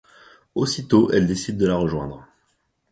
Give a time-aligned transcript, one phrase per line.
[0.55, 2.25] Aussitôt elle décide de la rejoindre.